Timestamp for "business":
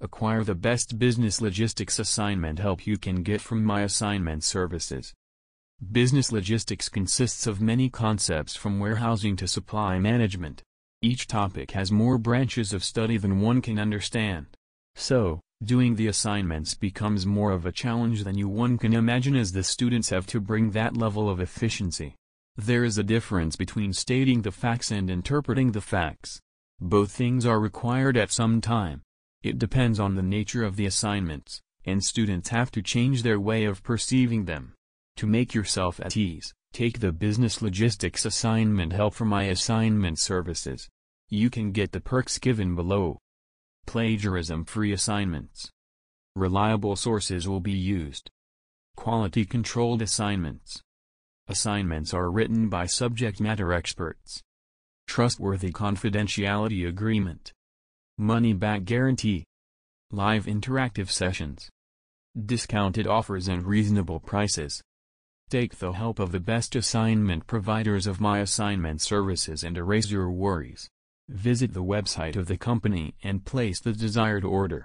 0.98-1.40, 5.92-6.32, 37.12-37.60